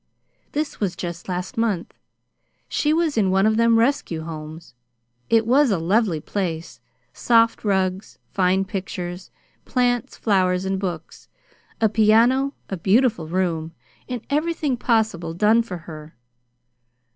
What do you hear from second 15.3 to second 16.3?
done for her.